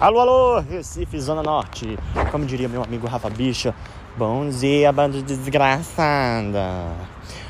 [0.00, 1.96] Alô, alô, Recife, Zona Norte.
[2.32, 3.72] Como diria meu amigo Rafa Bicha,
[4.16, 6.88] bom dia, bando de desgraçada.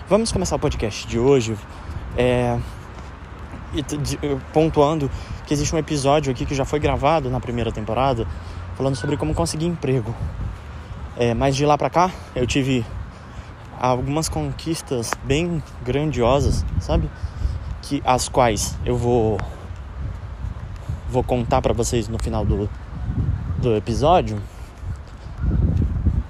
[0.06, 1.56] Vamos começar o podcast de hoje
[2.18, 2.58] é,
[4.52, 5.10] pontuando
[5.46, 8.26] que existe um episódio aqui que já foi gravado na primeira temporada
[8.76, 10.14] falando sobre como conseguir emprego.
[11.16, 12.84] É, mas de lá pra cá eu tive
[13.80, 17.10] algumas conquistas bem grandiosas, sabe?
[17.80, 19.38] Que as quais eu vou
[21.08, 22.68] vou contar para vocês no final do,
[23.58, 24.40] do episódio.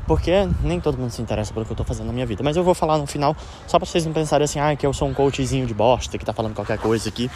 [0.06, 2.42] Porque nem todo mundo se interessa pelo que eu tô fazendo na minha vida.
[2.42, 3.34] Mas eu vou falar no final,
[3.66, 6.24] só pra vocês não pensarem assim, ah, que eu sou um coachzinho de bosta que
[6.24, 7.30] tá falando qualquer coisa aqui.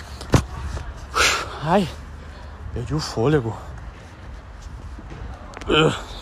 [1.64, 1.88] Ai,
[2.74, 3.56] perdi o fôlego.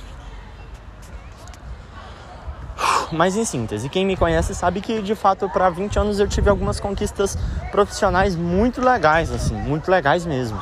[3.10, 6.50] Mas em síntese, quem me conhece sabe que de fato para 20 anos eu tive
[6.50, 7.38] algumas conquistas
[7.70, 10.60] profissionais muito legais, assim, muito legais mesmo.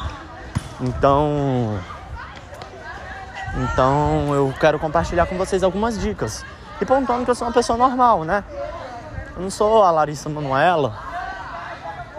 [0.85, 1.79] Então,
[3.57, 6.45] então eu quero compartilhar com vocês algumas dicas.
[6.81, 8.45] E pontuando que eu sou uma pessoa normal, né?
[9.35, 10.95] Eu não sou a Larissa Manuela.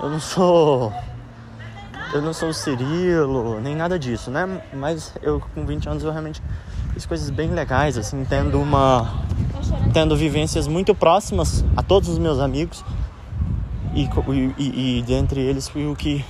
[0.01, 0.91] Eu não sou
[2.13, 4.61] eu não sou o Cirilo, nem nada disso, né?
[4.73, 6.41] Mas eu com 20 anos eu realmente
[6.93, 9.25] fiz coisas bem legais, assim, tendo uma
[9.93, 12.83] tendo vivências muito próximas a todos os meus amigos.
[13.93, 14.09] E,
[14.57, 16.25] e, e dentre eles fui o que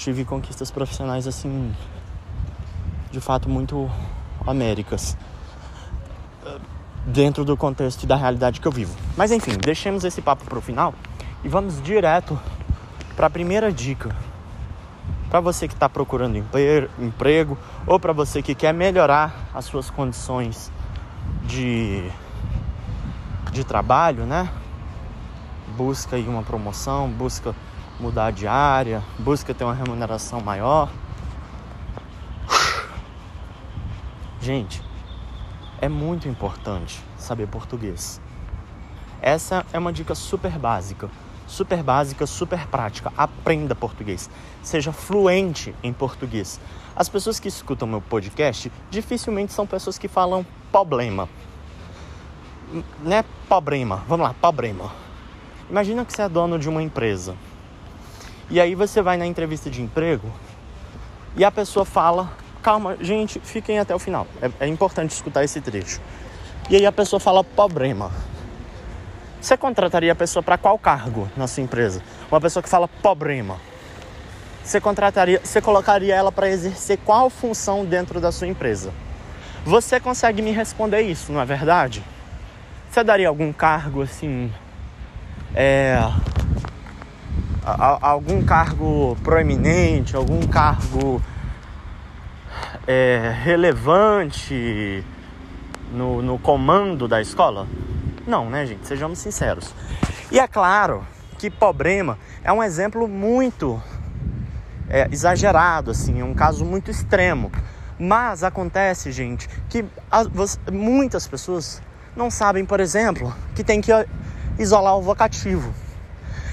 [0.00, 1.74] tive conquistas profissionais assim
[3.10, 3.90] de fato muito
[4.46, 5.14] américas
[7.04, 8.96] dentro do contexto da realidade que eu vivo.
[9.16, 10.94] Mas enfim, deixemos esse papo para o final
[11.44, 12.38] e vamos direto
[13.14, 14.14] para a primeira dica.
[15.28, 16.36] Para você que está procurando
[16.98, 20.72] emprego ou para você que quer melhorar as suas condições
[21.44, 22.10] de,
[23.52, 24.50] de trabalho, né?
[25.76, 27.54] Busca aí uma promoção, busca
[28.00, 30.90] mudar de área, busca ter uma remuneração maior.
[34.40, 34.82] Gente,
[35.80, 38.20] é muito importante saber português.
[39.20, 41.10] Essa é uma dica super básica,
[41.46, 43.12] super básica, super prática.
[43.16, 44.30] Aprenda português,
[44.62, 46.58] seja fluente em português.
[46.96, 51.28] As pessoas que escutam meu podcast dificilmente são pessoas que falam problema.
[53.00, 53.24] Né?
[53.46, 53.96] Problema.
[54.08, 54.90] Vamos lá, problema.
[55.68, 57.36] Imagina que você é dono de uma empresa
[58.50, 60.28] e aí você vai na entrevista de emprego
[61.36, 64.26] e a pessoa fala: calma, gente, fiquem até o final.
[64.42, 66.00] É, é importante escutar esse trecho.
[66.68, 68.10] E aí a pessoa fala: problema.
[69.40, 72.02] Você contrataria a pessoa para qual cargo na sua empresa?
[72.30, 73.56] Uma pessoa que fala problema.
[74.62, 78.92] Você contrataria, você colocaria ela para exercer qual função dentro da sua empresa?
[79.64, 82.02] Você consegue me responder isso, não é verdade?
[82.90, 84.52] Você daria algum cargo assim,
[85.54, 85.98] é,
[87.64, 91.22] algum cargo proeminente, algum cargo
[92.86, 95.04] é, relevante
[95.92, 97.66] no, no comando da escola?
[98.26, 98.86] Não, né, gente?
[98.86, 99.74] Sejamos sinceros.
[100.30, 101.04] E é claro
[101.38, 103.82] que problema é um exemplo muito
[104.88, 107.50] é, exagerado, assim, é um caso muito extremo.
[107.98, 111.82] Mas acontece, gente, que as, muitas pessoas
[112.16, 113.92] não sabem, por exemplo, que tem que
[114.58, 115.74] isolar o vocativo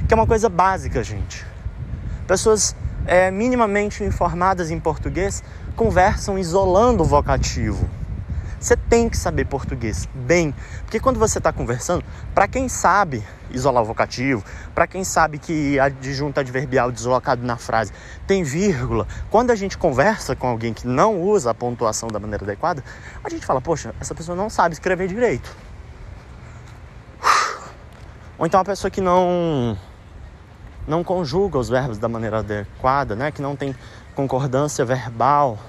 [0.07, 1.45] que é uma coisa básica, gente.
[2.25, 2.75] Pessoas
[3.05, 5.43] é, minimamente informadas em português
[5.75, 7.89] conversam isolando o vocativo.
[8.59, 12.03] Você tem que saber português bem, porque quando você está conversando,
[12.33, 17.93] para quem sabe isolar o vocativo, para quem sabe que adjunto adverbial deslocado na frase
[18.25, 22.43] tem vírgula, quando a gente conversa com alguém que não usa a pontuação da maneira
[22.43, 22.83] adequada,
[23.23, 25.55] a gente fala: Poxa, essa pessoa não sabe escrever direito.
[28.39, 29.77] Ou então a pessoa que não
[30.87, 33.31] não conjuga os verbos da maneira adequada, né?
[33.31, 33.75] Que não tem
[34.15, 35.59] concordância verbal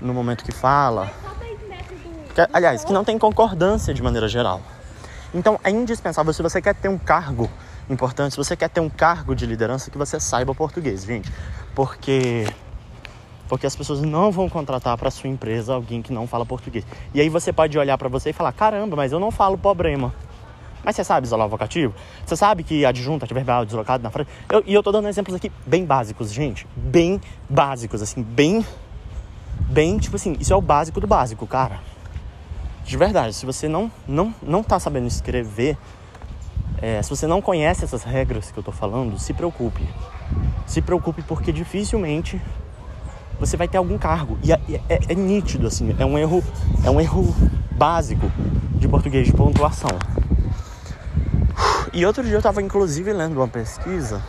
[0.00, 1.10] no momento que fala.
[2.34, 4.62] Que, aliás, que não tem concordância de maneira geral.
[5.34, 7.50] Então é indispensável se você quer ter um cargo
[7.90, 11.30] importante, se você quer ter um cargo de liderança, que você saiba português, gente.
[11.74, 12.46] Porque
[13.48, 16.84] porque as pessoas não vão contratar para sua empresa alguém que não fala português.
[17.14, 20.12] E aí você pode olhar para você e falar: "Caramba, mas eu não falo problema".
[20.88, 21.94] Mas você sabe isolar o vocativo?
[22.24, 24.26] Você sabe que adjunto, adverbial, deslocado na frase.
[24.50, 26.66] Eu, e eu tô dando exemplos aqui bem básicos, gente.
[26.74, 28.64] Bem básicos, assim, bem.
[29.68, 31.78] Bem, tipo assim, isso é o básico do básico, cara.
[32.86, 35.76] De verdade, se você não, não, não tá sabendo escrever,
[36.80, 39.86] é, se você não conhece essas regras que eu tô falando, se preocupe.
[40.66, 42.40] Se preocupe porque dificilmente
[43.38, 44.38] você vai ter algum cargo.
[44.42, 46.42] E é, é, é nítido, assim, é um erro,
[46.82, 47.36] é um erro
[47.72, 48.32] básico
[48.76, 49.90] de português de pontuação.
[51.98, 54.22] E outro dia eu estava inclusive lendo uma pesquisa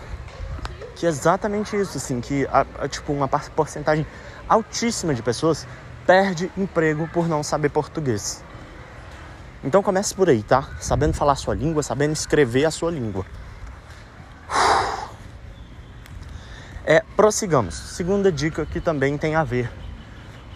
[0.95, 4.07] que é exatamente isso, assim, que a, a, tipo uma porcentagem
[4.47, 5.67] altíssima de pessoas
[6.03, 8.43] perde emprego por não saber português.
[9.63, 10.67] Então comece por aí, tá?
[10.79, 13.23] Sabendo falar a sua língua, sabendo escrever a sua língua.
[16.83, 17.75] É, prossigamos.
[17.75, 19.71] Segunda dica que também tem a ver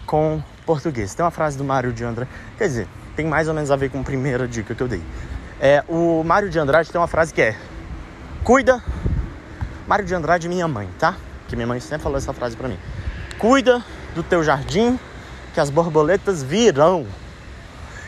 [0.04, 1.14] com português.
[1.14, 2.28] Tem uma frase do Mário de Andrade,
[2.58, 5.02] quer dizer, tem mais ou menos a ver com a primeira dica que eu dei.
[5.60, 7.56] É, o Mário de Andrade tem uma frase que é:
[8.42, 8.82] Cuida.
[9.86, 11.16] Mário de Andrade, minha mãe, tá?
[11.46, 12.78] Que minha mãe sempre falou essa frase para mim.
[13.38, 13.84] Cuida
[14.14, 14.98] do teu jardim,
[15.52, 17.06] que as borboletas virão.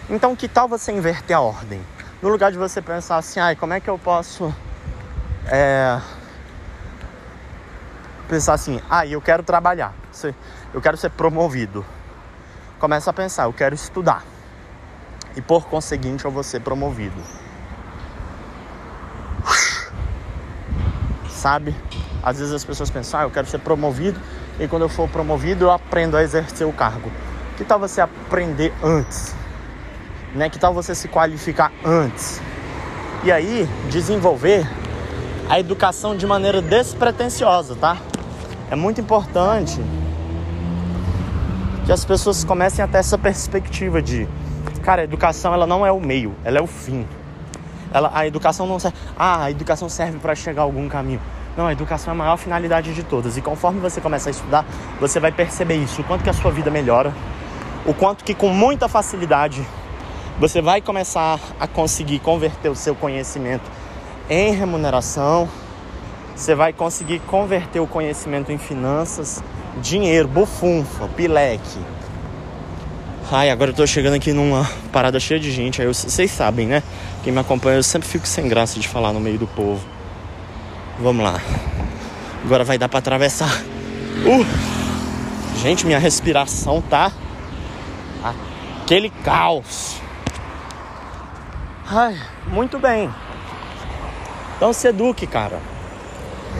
[0.08, 1.80] Então, que tal você inverter a ordem?
[2.22, 4.54] No lugar de você pensar assim, ai, como é que eu posso
[5.48, 6.00] é,
[8.28, 9.94] pensar assim, ah, eu quero trabalhar,
[10.72, 11.84] eu quero ser promovido.
[12.78, 14.22] Começa a pensar, eu quero estudar.
[15.36, 17.20] E por conseguinte eu vou ser promovido.
[21.28, 21.76] Sabe?
[22.22, 24.18] Às vezes as pessoas pensam, ah, eu quero ser promovido,
[24.58, 27.12] e quando eu for promovido eu aprendo a exercer o cargo.
[27.56, 29.34] Que tal você aprender antes?
[30.34, 30.48] Né?
[30.48, 32.40] Que tal você se qualificar antes?
[33.22, 34.66] E aí desenvolver
[35.48, 37.96] a educação de maneira despretensiosa, tá?
[38.70, 39.80] É muito importante
[41.84, 44.28] que as pessoas comecem a ter essa perspectiva de,
[44.86, 47.04] cara, a educação ela não é o meio, ela é o fim.
[47.92, 51.20] Ela, a educação não serve, ah, a educação serve para chegar a algum caminho.
[51.56, 53.36] Não, a educação é a maior finalidade de todas.
[53.36, 54.64] E conforme você começa a estudar,
[55.00, 57.12] você vai perceber isso, o quanto que a sua vida melhora,
[57.84, 59.66] o quanto que com muita facilidade
[60.38, 63.68] você vai começar a conseguir converter o seu conhecimento
[64.30, 65.48] em remuneração,
[66.36, 69.42] você vai conseguir converter o conhecimento em finanças,
[69.82, 71.95] dinheiro, bufunfa, pileque.
[73.30, 75.82] Ai, agora eu tô chegando aqui numa parada cheia de gente.
[75.82, 76.80] Aí vocês sabem, né?
[77.24, 79.84] Quem me acompanha, eu sempre fico sem graça de falar no meio do povo.
[81.00, 81.40] Vamos lá.
[82.44, 83.50] Agora vai dar para atravessar.
[84.24, 84.46] Uh!
[85.60, 87.10] Gente, minha respiração tá
[88.84, 89.96] aquele caos.
[91.88, 93.10] Ai, muito bem.
[94.56, 95.58] Então se eduque, cara.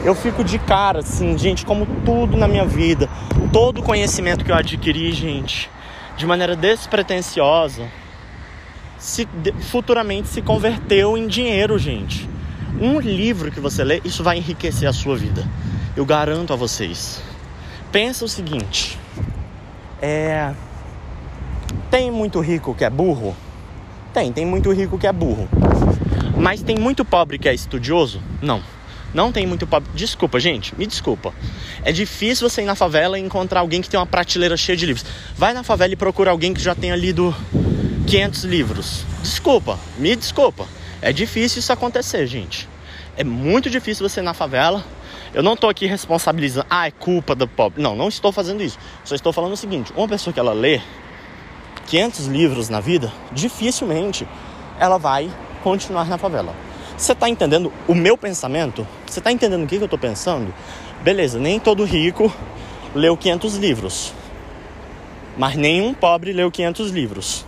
[0.03, 3.09] Eu fico de cara, assim, gente, como tudo na minha vida,
[3.53, 5.69] todo conhecimento que eu adquiri, gente,
[6.17, 7.87] de maneira despretensiosa,
[8.97, 9.27] se,
[9.69, 12.27] futuramente se converteu em dinheiro, gente.
[12.81, 15.47] Um livro que você lê, isso vai enriquecer a sua vida.
[15.95, 17.21] Eu garanto a vocês.
[17.91, 18.99] Pensa o seguinte:
[20.01, 20.53] é.
[21.89, 23.35] Tem muito rico que é burro?
[24.13, 25.47] Tem, tem muito rico que é burro.
[26.37, 28.21] Mas tem muito pobre que é estudioso?
[28.41, 28.61] Não.
[29.13, 29.89] Não tem muito pobre.
[29.95, 31.33] Desculpa, gente, me desculpa.
[31.83, 34.85] É difícil você ir na favela e encontrar alguém que tem uma prateleira cheia de
[34.85, 35.05] livros.
[35.35, 37.35] Vai na favela e procura alguém que já tenha lido
[38.07, 39.05] 500 livros.
[39.21, 40.67] Desculpa, me desculpa.
[41.01, 42.67] É difícil isso acontecer, gente.
[43.15, 44.83] É muito difícil você ir na favela.
[45.33, 47.81] Eu não estou aqui responsabilizando, ah, é culpa do pobre.
[47.81, 48.77] Não, não estou fazendo isso.
[49.03, 50.81] Só estou falando o seguinte: uma pessoa que ela lê
[51.87, 54.27] 500 livros na vida, dificilmente
[54.79, 55.31] ela vai
[55.63, 56.53] continuar na favela.
[56.97, 58.85] Você está entendendo o meu pensamento?
[59.05, 60.51] Você está entendendo o que, que eu estou pensando?
[61.03, 62.33] Beleza, nem todo rico
[62.95, 64.13] leu 500 livros.
[65.37, 67.45] Mas nenhum pobre leu 500 livros.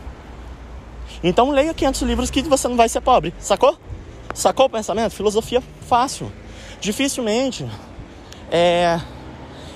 [1.24, 3.34] Então leia 500 livros que você não vai ser pobre.
[3.40, 3.75] Sacou?
[4.36, 5.16] Sacou o pensamento?
[5.16, 6.31] Filosofia fácil.
[6.80, 7.68] Dificilmente.
[8.51, 9.01] É.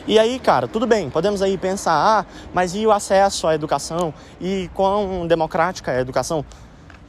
[0.06, 4.14] E aí, cara, tudo bem, podemos aí pensar, ah, mas e o acesso à educação?
[4.40, 6.46] E quão democrática é a educação?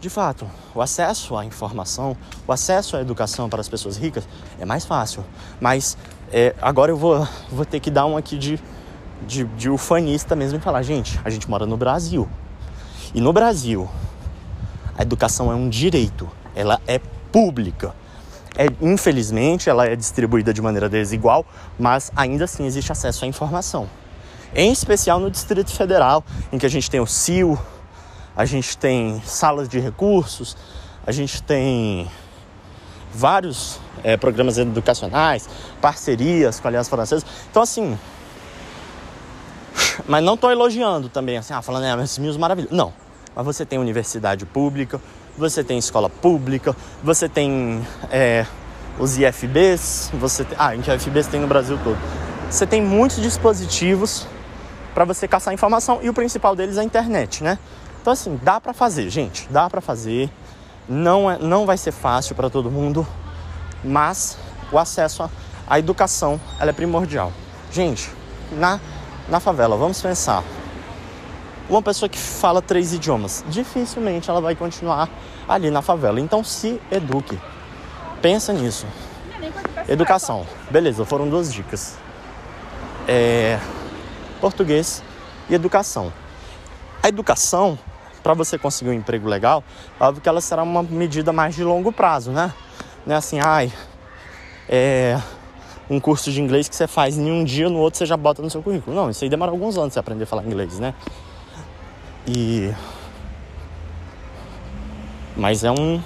[0.05, 2.15] De fato, o acesso à informação,
[2.47, 4.29] o acesso à educação para as pessoas ricas
[4.61, 5.25] é mais fácil.
[5.59, 5.97] Mas
[6.31, 8.61] é, agora eu vou, vou ter que dar um aqui de,
[9.27, 12.29] de, de ufanista mesmo e falar, gente, a gente mora no Brasil.
[13.15, 13.89] E no Brasil,
[14.95, 17.01] a educação é um direito, ela é
[17.33, 17.95] pública.
[18.59, 21.47] É, infelizmente, ela é distribuída de maneira desigual,
[21.79, 23.89] mas ainda assim existe acesso à informação.
[24.55, 27.59] Em especial no Distrito Federal, em que a gente tem o CIO,
[28.37, 30.57] a gente tem salas de recursos,
[31.07, 32.11] a gente tem
[33.13, 35.49] vários é, programas educacionais,
[35.81, 37.25] parcerias com a Aliança Francesa.
[37.51, 37.99] Então, assim.
[40.07, 42.77] Mas não estou elogiando também, assim, ah, falando, é, esses mil maravilhosos.
[42.77, 42.93] Não.
[43.37, 45.01] Mas você tem universidade pública,
[45.37, 48.47] você tem escola pública, você tem é,
[48.99, 51.99] os IFBs, você tem, ah, IFBs tem no Brasil todo.
[52.51, 54.27] Você tem muitos dispositivos
[54.95, 57.59] para você caçar informação e o principal deles é a internet, né?
[58.05, 60.29] Então assim, dá para fazer, gente, dá para fazer.
[60.87, 63.07] Não é, não vai ser fácil para todo mundo,
[63.83, 64.37] mas
[64.71, 65.31] o acesso
[65.67, 67.33] à educação ela é primordial.
[67.73, 68.11] Gente,
[68.53, 68.79] na
[69.27, 70.45] na favela, vamos pensar.
[71.67, 75.09] Uma pessoa que fala três idiomas, dificilmente ela vai continuar
[75.49, 76.21] ali na favela.
[76.21, 77.41] Então se eduque.
[78.21, 78.87] Pensa nisso.
[79.89, 80.47] Educação.
[80.71, 81.97] Beleza, foram duas dicas.
[83.09, 83.59] É,
[84.43, 85.03] português
[85.49, 86.13] e educação.
[87.03, 87.79] A educação,
[88.25, 89.63] para você conseguir um emprego legal,
[90.01, 92.53] óbvio que ela será uma medida mais de longo prazo, né?
[93.07, 93.71] Não é assim, ai,
[94.67, 95.21] é
[95.91, 98.41] um curso de inglês que você faz em um dia, no outro você já bota
[98.41, 98.97] no seu currículo.
[98.97, 100.95] Não, isso aí demora alguns anos você aprender a falar inglês, né?
[102.27, 102.73] E.
[105.37, 106.01] Mas é um.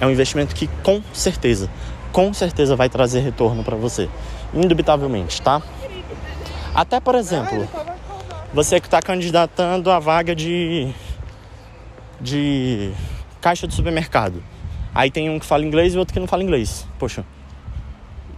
[0.00, 1.70] É um investimento que com certeza,
[2.12, 4.10] com certeza vai trazer retorno para você.
[4.52, 5.62] Indubitavelmente, tá?
[6.74, 7.66] Até por exemplo,
[8.52, 10.92] você que está candidatando a vaga de.
[12.20, 12.92] de
[13.40, 14.42] caixa de supermercado.
[14.94, 16.86] Aí tem um que fala inglês e outro que não fala inglês.
[16.98, 17.24] Poxa,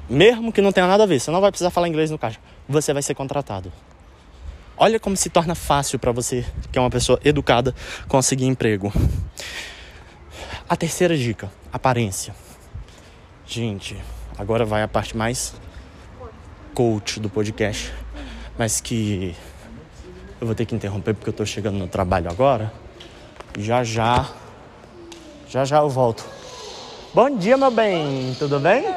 [0.09, 2.41] mesmo que não tenha nada a ver, você não vai precisar falar inglês no caixa,
[2.69, 3.73] você vai ser contratado.
[4.77, 7.75] Olha como se torna fácil para você, que é uma pessoa educada,
[8.07, 8.93] conseguir emprego.
[10.69, 12.35] A terceira dica, aparência.
[13.47, 13.97] Gente,
[14.39, 15.55] agora vai a parte mais
[16.75, 17.93] coach do podcast,
[18.57, 19.35] mas que
[20.41, 22.73] eu vou ter que interromper porque eu tô chegando no trabalho agora.
[23.59, 24.27] Já já,
[25.49, 26.25] já já eu volto.
[27.13, 28.95] Bom dia, meu bem, tudo bem?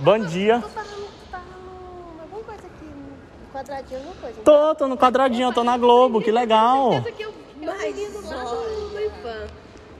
[0.00, 0.62] Bom dia.
[3.52, 4.40] quadradinho, alguma coisa.
[4.42, 6.90] Tô, tô no quadradinho, tô na Globo, que legal.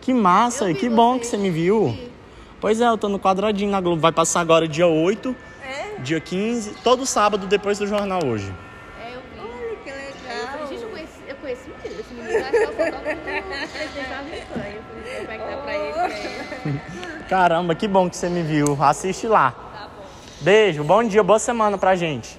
[0.00, 1.96] Que massa, que bom que você me viu.
[2.60, 4.00] Pois é, eu tô no quadradinho na Globo.
[4.00, 6.00] Vai passar agora dia 8, É?
[6.00, 8.52] dia 15, todo sábado depois do jornal hoje.
[17.30, 18.76] Caramba, que bom que você me viu.
[18.82, 19.52] Assiste lá.
[19.52, 20.02] Tá bom.
[20.40, 22.36] Beijo, bom dia, boa semana pra gente.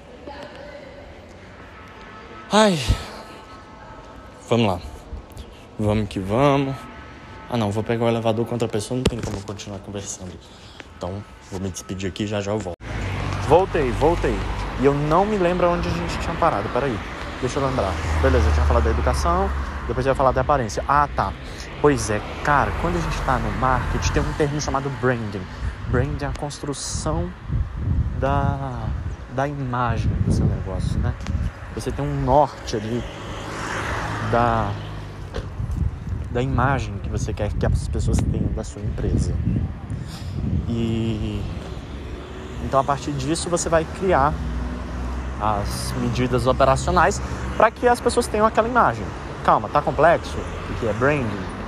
[2.52, 2.78] Ai.
[4.50, 4.80] Vamos lá.
[5.78, 6.76] Vamos que vamos.
[7.48, 10.38] Ah não, vou pegar o elevador com outra pessoa, não tem como continuar conversando.
[10.98, 12.76] Então, vou me despedir aqui já já eu volto.
[13.48, 14.36] Voltei, voltei.
[14.78, 16.98] E eu não me lembro onde a gente tinha parado, peraí.
[17.40, 17.94] Deixa eu lembrar.
[18.20, 19.48] Beleza, eu tinha falado da educação,
[19.88, 20.84] depois eu ia falar da aparência.
[20.86, 21.32] Ah, tá.
[21.82, 25.42] Pois é, cara, quando a gente tá no marketing, tem um termo chamado branding.
[25.88, 27.28] Branding é a construção
[28.20, 28.86] da,
[29.34, 31.12] da imagem do seu negócio, né?
[31.74, 33.02] Você tem um norte ali
[34.30, 34.70] da,
[36.30, 39.34] da imagem que você quer que as pessoas tenham da sua empresa.
[40.68, 41.42] E
[42.64, 44.32] então a partir disso você vai criar
[45.40, 47.20] as medidas operacionais
[47.56, 49.04] para que as pessoas tenham aquela imagem.
[49.44, 50.38] Calma, tá complexo?
[50.70, 51.61] O que é branding?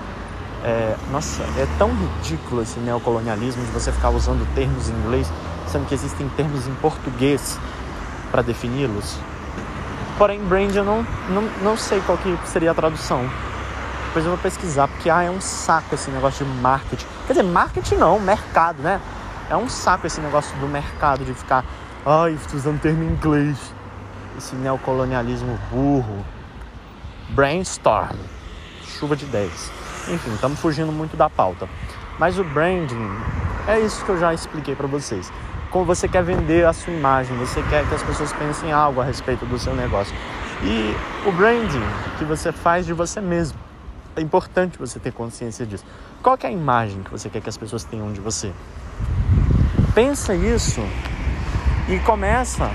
[0.64, 5.30] É, nossa, é tão ridículo esse neocolonialismo de você ficar usando termos em inglês,
[5.66, 7.59] sendo que existem termos em português
[8.30, 9.18] para defini-los.
[10.16, 13.28] Porém, brand eu não, não, não sei qual que seria a tradução.
[14.06, 17.04] Depois eu vou pesquisar, porque ah, é um saco esse negócio de marketing.
[17.26, 19.00] Quer dizer, marketing não, mercado, né?
[19.50, 21.62] É um saco esse negócio do mercado de ficar,
[22.06, 23.59] ai, estou usando termo em inglês.
[24.38, 26.25] Esse neocolonialismo burro.
[27.30, 28.16] Brainstorm.
[28.87, 29.83] Chuva de 10.
[30.08, 31.68] Enfim, estamos fugindo muito da pauta.
[32.18, 33.11] Mas o branding
[33.66, 35.32] é isso que eu já expliquei para vocês.
[35.70, 39.04] Como você quer vender a sua imagem, você quer que as pessoas pensem algo a
[39.04, 40.14] respeito do seu negócio.
[40.62, 40.94] E
[41.26, 41.82] o branding
[42.18, 43.58] que você faz de você mesmo.
[44.16, 45.84] É importante você ter consciência disso.
[46.23, 48.52] Qual é a imagem que você quer que as pessoas tenham de você?
[49.92, 50.80] Pensa isso
[51.88, 52.70] e começa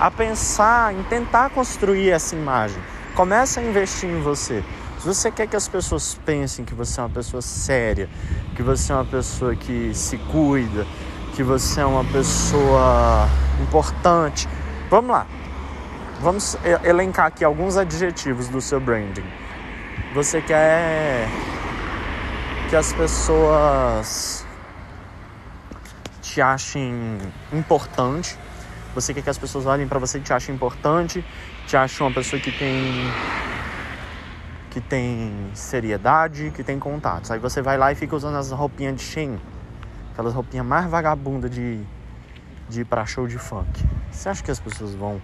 [0.00, 2.80] a pensar em tentar construir essa imagem.
[3.14, 4.64] Começa a investir em você.
[5.04, 8.08] Se você quer que as pessoas pensem que você é uma pessoa séria,
[8.56, 10.86] que você é uma pessoa que se cuida,
[11.34, 13.28] que você é uma pessoa
[13.60, 14.48] importante,
[14.88, 15.26] vamos lá.
[16.22, 19.26] Vamos elencar aqui alguns adjetivos do seu branding.
[20.14, 21.28] Você quer
[22.70, 24.46] que as pessoas
[26.22, 27.18] te achem
[27.52, 28.38] importante.
[28.94, 31.22] Você quer que as pessoas olhem para você e te achem importante,
[31.66, 33.04] te achem uma pessoa que tem
[34.74, 37.30] que tem seriedade, que tem contatos.
[37.30, 39.40] Aí você vai lá e fica usando as roupinhas de Shein,
[40.10, 41.80] aquelas roupinhas mais vagabundas de,
[42.68, 43.68] de ir pra show de funk.
[44.10, 45.22] Você acha que as pessoas vão,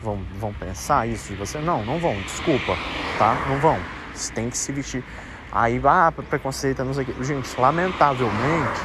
[0.00, 1.58] vão, vão pensar isso de você?
[1.58, 2.76] Não, não vão, desculpa,
[3.18, 3.36] tá?
[3.48, 3.80] Não vão.
[4.14, 5.02] Você tem que se vestir.
[5.50, 7.24] Aí, ah, preconceito, não sei o quê.
[7.24, 8.80] Gente, lamentavelmente,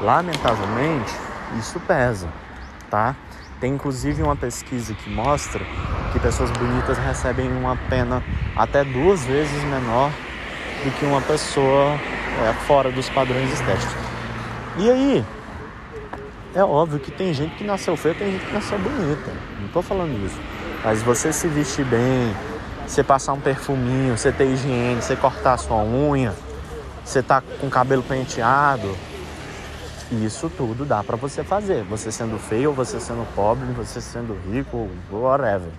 [0.00, 1.14] lamentavelmente,
[1.60, 2.28] isso pesa,
[2.90, 3.14] tá?
[3.60, 5.64] Tem inclusive uma pesquisa que mostra
[6.12, 8.22] que pessoas bonitas recebem uma pena
[8.54, 10.10] até duas vezes menor
[10.84, 11.98] do que uma pessoa
[12.46, 13.94] é, fora dos padrões estéticos.
[14.78, 15.24] E aí,
[16.54, 19.30] é óbvio que tem gente que nasceu feia, tem gente que nasceu bonita.
[19.60, 20.38] Não tô falando isso.
[20.84, 22.34] Mas você se vestir bem,
[22.86, 26.34] você passar um perfuminho, você ter higiene, você cortar sua unha,
[27.04, 28.94] você tá com o cabelo penteado,
[30.10, 31.84] Isso tudo dá pra você fazer.
[31.84, 35.70] Você sendo feio, você sendo pobre, você sendo rico, whatever.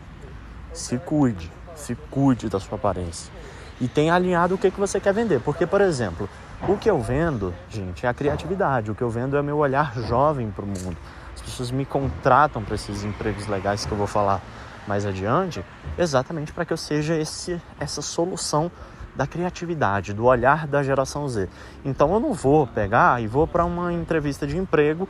[0.74, 3.32] Se cuide, se cuide da sua aparência.
[3.80, 5.40] E tenha alinhado o que, que você quer vender.
[5.42, 6.30] Porque, por exemplo,
[6.68, 8.92] o que eu vendo, gente, é a criatividade.
[8.92, 10.98] O que eu vendo é meu olhar jovem para o mundo.
[11.36, 14.42] As pessoas me contratam para esses empregos legais que eu vou falar
[14.88, 15.64] mais adiante,
[15.98, 18.72] exatamente para que eu seja esse, essa solução
[19.16, 21.48] da criatividade, do olhar da geração Z.
[21.86, 25.08] Então eu não vou pegar e vou para uma entrevista de emprego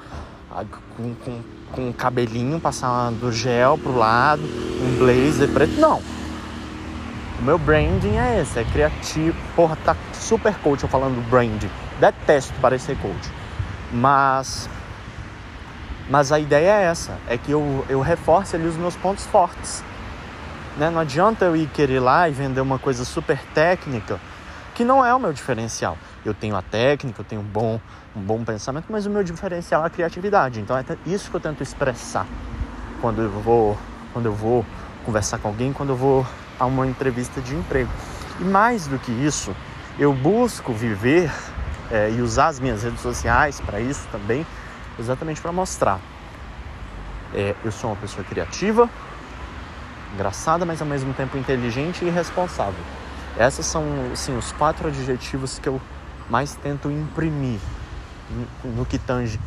[0.98, 1.42] com, com,
[1.74, 5.74] com um cabelinho, passar do gel pro lado, um blazer preto.
[5.80, 6.02] Não.
[7.40, 9.36] O meu branding é esse, é criativo.
[9.56, 11.70] Porra, tá super coach eu falando branding.
[12.00, 13.30] Detesto parecer coach.
[13.92, 14.70] Mas
[16.10, 19.84] mas a ideia é essa, é que eu, eu reforce ali os meus pontos fortes.
[20.78, 20.90] Né?
[20.90, 24.20] Não adianta eu ir querer lá e vender uma coisa super técnica,
[24.76, 25.98] que não é o meu diferencial.
[26.26, 27.80] Eu tenho a técnica, eu tenho um bom,
[28.16, 30.60] um bom pensamento, mas o meu diferencial é a criatividade.
[30.60, 32.26] Então é isso que eu tento expressar
[33.02, 33.78] quando eu vou,
[34.14, 34.66] quando eu vou
[35.06, 36.26] conversar com alguém, quando eu vou
[36.60, 37.90] a uma entrevista de emprego.
[38.40, 39.54] E mais do que isso,
[40.00, 41.30] eu busco viver
[41.92, 44.46] é, e usar as minhas redes sociais para isso também,
[44.98, 46.00] exatamente para mostrar.
[47.34, 48.90] É, eu sou uma pessoa criativa,
[50.14, 52.80] engraçada, mas ao mesmo tempo inteligente e responsável.
[53.38, 55.82] Esses são assim, os quatro adjetivos que eu
[56.30, 57.60] mais tento imprimir
[58.64, 59.40] no que tange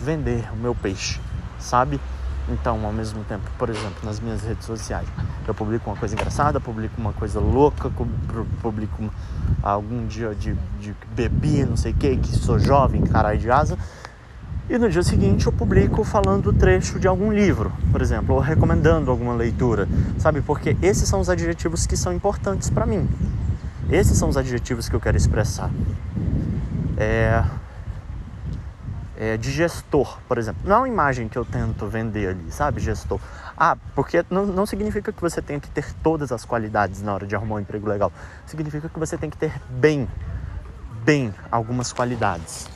[0.00, 1.20] vender o meu peixe,
[1.58, 2.00] sabe?
[2.48, 5.08] Então, ao mesmo tempo, por exemplo, nas minhas redes sociais,
[5.46, 7.90] eu publico uma coisa engraçada, publico uma coisa louca,
[8.60, 9.10] publico
[9.62, 13.78] algum dia de, de bebi, não sei o que, que sou jovem, caralho de asa,
[14.68, 19.10] e no dia seguinte eu publico falando trecho de algum livro, por exemplo, ou recomendando
[19.10, 19.88] alguma leitura,
[20.18, 20.42] sabe?
[20.42, 23.08] Porque esses são os adjetivos que são importantes para mim.
[23.90, 25.70] Esses são os adjetivos que eu quero expressar.
[26.96, 27.44] É,
[29.16, 30.60] é, de gestor, por exemplo.
[30.64, 32.80] Não é uma imagem que eu tento vender ali, sabe?
[32.80, 33.20] Gestor.
[33.56, 37.26] Ah, porque não, não significa que você tem que ter todas as qualidades na hora
[37.26, 38.12] de arrumar um emprego legal.
[38.46, 40.08] Significa que você tem que ter bem,
[41.04, 42.68] bem algumas qualidades.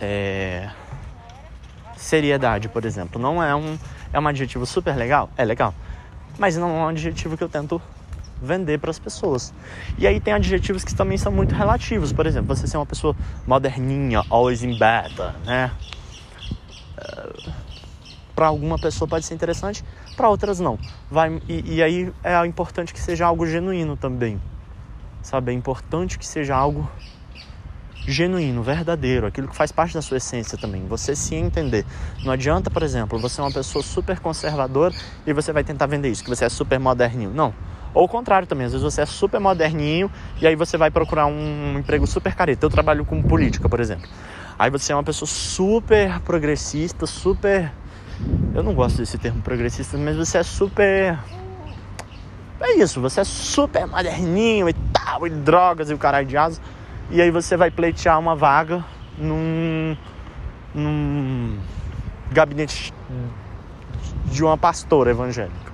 [0.00, 0.70] É...
[1.96, 3.78] Seriedade, por exemplo, não é um,
[4.12, 5.30] é um adjetivo super legal?
[5.36, 5.74] É legal.
[6.38, 7.80] Mas não é um adjetivo que eu tento
[8.42, 9.54] vender para as pessoas.
[9.96, 12.12] E aí tem adjetivos que também são muito relativos.
[12.12, 13.14] Por exemplo, você ser uma pessoa
[13.46, 15.70] moderninha, always in bed, né?
[16.98, 17.28] É,
[18.34, 19.84] para alguma pessoa pode ser interessante,
[20.16, 20.78] para outras não.
[21.10, 24.40] Vai, e, e aí é importante que seja algo genuíno também.
[25.22, 25.52] Sabe?
[25.52, 26.90] É importante que seja algo
[28.06, 30.86] genuíno, verdadeiro, aquilo que faz parte da sua essência também.
[30.86, 31.84] Você se entender.
[32.24, 34.94] Não adianta, por exemplo, você é uma pessoa super conservadora
[35.26, 37.30] e você vai tentar vender isso, que você é super moderninho.
[37.30, 37.54] Não.
[37.94, 41.26] Ou o contrário também, às vezes você é super moderninho e aí você vai procurar
[41.26, 42.64] um emprego super careta.
[42.64, 44.08] Eu trabalho com política, por exemplo.
[44.58, 47.72] Aí você é uma pessoa super progressista, super.
[48.54, 51.18] Eu não gosto desse termo progressista, mas você é super.
[52.60, 56.60] É isso, você é super moderninho e tal, e drogas e o caralho de asa
[57.12, 58.82] e aí você vai pleitear uma vaga
[59.18, 59.94] num,
[60.74, 61.58] num
[62.30, 62.92] gabinete
[64.24, 65.72] de uma pastora evangélica.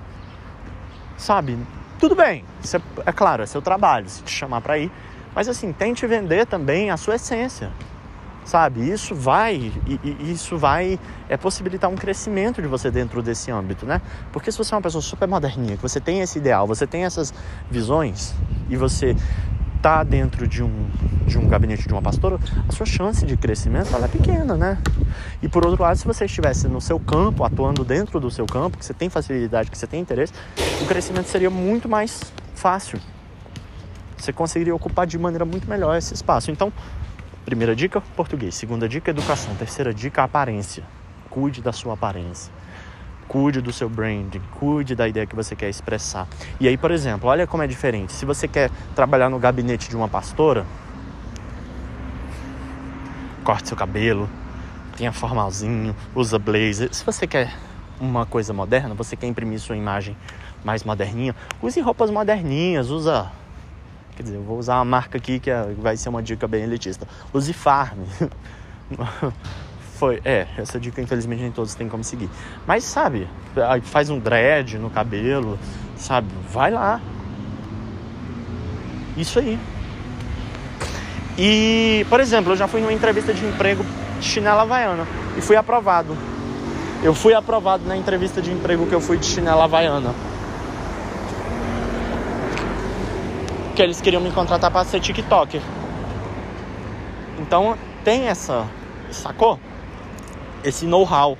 [1.16, 1.57] Sabe?
[1.98, 4.90] Tudo bem, é, é claro, é seu trabalho se te chamar para ir,
[5.34, 7.70] mas assim, tente vender também a sua essência.
[8.44, 8.88] Sabe?
[8.88, 14.00] Isso vai e, isso vai é possibilitar um crescimento de você dentro desse âmbito, né?
[14.32, 17.04] Porque se você é uma pessoa super moderninha, que você tem esse ideal, você tem
[17.04, 17.34] essas
[17.70, 18.34] visões
[18.70, 19.14] e você
[19.80, 20.88] tá dentro de um,
[21.26, 22.38] de um gabinete de uma pastora,
[22.68, 24.78] a sua chance de crescimento ela é pequena, né?
[25.42, 28.76] E por outro lado, se você estivesse no seu campo, atuando dentro do seu campo,
[28.76, 30.32] que você tem facilidade, que você tem interesse,
[30.82, 32.20] o crescimento seria muito mais
[32.54, 32.98] fácil.
[34.16, 36.50] Você conseguiria ocupar de maneira muito melhor esse espaço.
[36.50, 36.72] Então,
[37.44, 38.54] primeira dica, português.
[38.54, 39.54] Segunda dica, educação.
[39.54, 40.82] Terceira dica, aparência.
[41.30, 42.52] Cuide da sua aparência.
[43.28, 46.26] Cuide do seu branding, cuide da ideia que você quer expressar.
[46.58, 48.12] E aí, por exemplo, olha como é diferente.
[48.12, 50.64] Se você quer trabalhar no gabinete de uma pastora,
[53.44, 54.28] corte seu cabelo,
[54.96, 56.88] tenha formalzinho, usa blazer.
[56.92, 57.54] Se você quer
[58.00, 60.16] uma coisa moderna, você quer imprimir sua imagem
[60.64, 63.30] mais moderninha, use roupas moderninhas, usa
[64.18, 66.64] Quer dizer, eu vou usar uma marca aqui que é, vai ser uma dica bem
[66.64, 67.06] elitista.
[67.32, 68.00] Use Farm.
[69.98, 72.30] Foi, é, essa dica infelizmente nem todos têm como seguir.
[72.64, 73.28] Mas sabe,
[73.82, 75.58] faz um dread no cabelo,
[75.96, 76.28] sabe?
[76.48, 77.00] Vai lá.
[79.16, 79.58] Isso aí.
[81.37, 83.84] E, por exemplo, eu já fui numa entrevista de emprego
[84.20, 85.04] de chinela havaiana
[85.37, 86.16] e fui aprovado.
[87.02, 90.14] Eu fui aprovado na entrevista de emprego que eu fui de chinela havaiana.
[93.74, 95.61] Que eles queriam me contratar para ser TikToker.
[97.40, 98.64] Então tem essa
[99.11, 99.58] sacou?
[100.68, 101.38] Esse know-how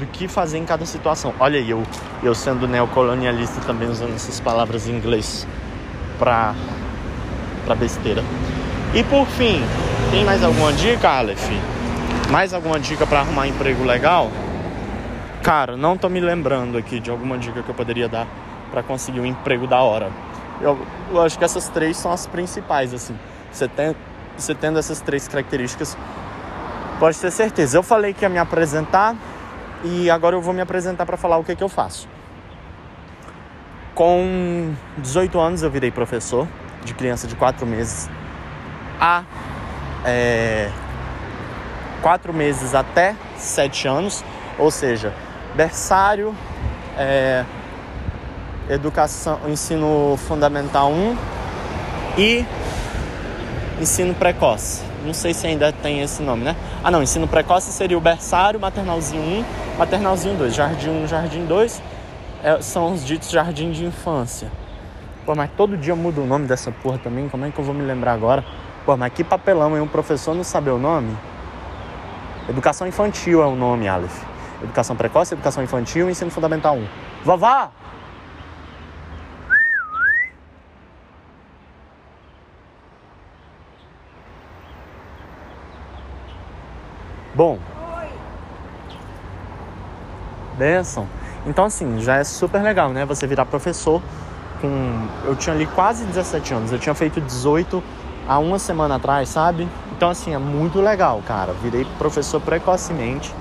[0.00, 1.32] do que fazer em cada situação.
[1.38, 1.84] Olha aí, eu,
[2.20, 5.46] eu sendo neocolonialista também usando essas palavras em inglês
[6.18, 6.52] pra,
[7.64, 8.24] pra besteira.
[8.92, 9.62] E por fim,
[10.10, 11.48] tem mais alguma dica, Aleph?
[12.28, 14.32] Mais alguma dica para arrumar emprego legal?
[15.40, 18.26] Cara, não tô me lembrando aqui de alguma dica que eu poderia dar
[18.72, 20.10] para conseguir um emprego da hora.
[20.60, 20.76] Eu,
[21.08, 23.16] eu, acho que essas três são as principais, assim.
[23.52, 23.94] Você, tem,
[24.36, 25.96] você tendo essas três características,
[27.02, 27.76] pode ter certeza.
[27.76, 29.16] Eu falei que ia me apresentar
[29.82, 32.08] e agora eu vou me apresentar para falar o que, que eu faço.
[33.92, 36.46] Com 18 anos eu virei professor
[36.84, 38.08] de criança de 4 meses
[39.00, 39.24] a
[40.04, 40.70] é,
[42.02, 44.24] 4 meses até 7 anos,
[44.56, 45.12] ou seja,
[45.56, 46.32] berçário,
[46.96, 47.44] é,
[48.70, 51.16] educação, ensino fundamental 1
[52.16, 52.46] e
[53.80, 54.91] ensino precoce.
[55.04, 56.56] Não sei se ainda tem esse nome, né?
[56.82, 61.82] Ah, não, ensino precoce seria o berçário, maternalzinho 1, maternalzinho 2, jardim 1, jardim 2,
[62.42, 64.50] é, são os ditos jardim de infância.
[65.24, 67.74] Pô, mas todo dia muda o nome dessa porra também, como é que eu vou
[67.74, 68.44] me lembrar agora?
[68.84, 69.82] Pô, mas que papelão, hein?
[69.82, 71.16] Um professor não saber o nome?
[72.48, 74.22] Educação infantil é o nome, Aleph.
[74.62, 76.86] Educação precoce, educação infantil, ensino fundamental 1.
[77.24, 77.70] Vovó!
[87.42, 87.58] Bom.
[90.56, 91.08] Benção.
[91.44, 93.04] Então, assim, já é super legal, né?
[93.04, 94.00] Você virar professor
[94.60, 95.08] com.
[95.24, 97.82] Eu tinha ali quase 17 anos, eu tinha feito 18
[98.28, 99.66] há uma semana atrás, sabe?
[99.90, 101.52] Então, assim, é muito legal, cara.
[101.52, 103.34] Virei professor precocemente.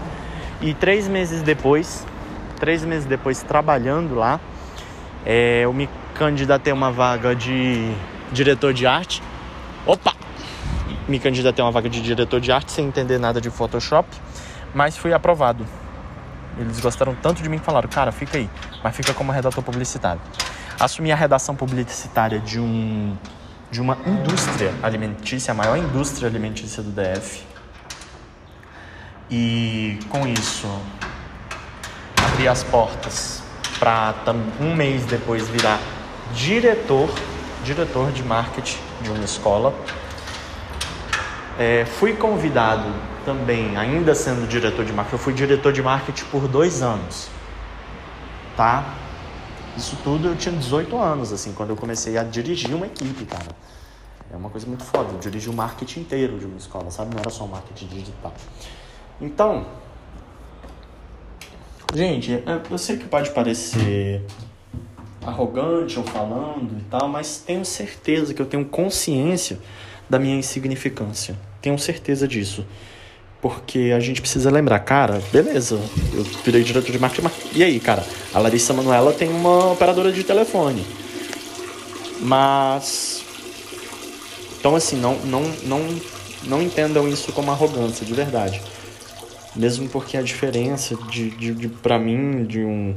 [0.62, 2.04] E três meses depois,
[2.60, 4.40] três meses depois trabalhando lá,
[5.24, 7.94] é, eu me candidatei a uma vaga de
[8.32, 9.22] diretor de arte.
[9.86, 10.21] Opa!
[11.12, 14.08] Me candidatei a uma vaga de diretor de arte sem entender nada de Photoshop,
[14.74, 15.68] mas fui aprovado.
[16.58, 18.50] Eles gostaram tanto de mim que falaram, cara, fica aí,
[18.82, 20.22] mas fica como redator publicitário.
[20.80, 23.18] Assumi a redação publicitária de um
[23.70, 27.44] de uma indústria alimentícia, a maior indústria alimentícia do DF.
[29.30, 30.66] E com isso,
[32.26, 33.44] abri as portas
[33.78, 34.16] para
[34.62, 35.78] um mês depois virar
[36.34, 37.10] diretor,
[37.66, 39.74] diretor de marketing de uma escola.
[41.64, 42.92] É, fui convidado
[43.24, 47.30] também, ainda sendo diretor de marketing, eu fui diretor de marketing por dois anos,
[48.58, 48.96] tá?
[49.78, 53.56] Isso tudo eu tinha 18 anos, assim, quando eu comecei a dirigir uma equipe, cara.
[54.34, 57.14] É uma coisa muito foda, eu dirigi o marketing inteiro de uma escola, sabe?
[57.14, 58.34] Não era só o marketing digital.
[59.22, 59.68] Então,
[61.94, 64.26] gente, é, eu sei que pode parecer
[65.24, 69.60] arrogante ou falando e tal, mas tenho certeza que eu tenho consciência
[70.10, 71.51] da minha insignificância.
[71.62, 72.66] Tenho certeza disso.
[73.42, 75.80] Porque a gente precisa lembrar, cara, beleza,
[76.14, 78.06] eu virei diretor de marketing, mas e aí, cara?
[78.34, 80.86] A Larissa Manuela tem uma operadora de telefone.
[82.20, 83.26] Mas.
[84.60, 85.80] Então, assim, não, não, não,
[86.44, 88.62] não entendam isso como arrogância, de verdade.
[89.56, 92.96] Mesmo porque a diferença de, de, de para mim, de um